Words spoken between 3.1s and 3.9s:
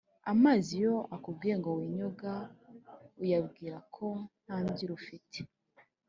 uyabwira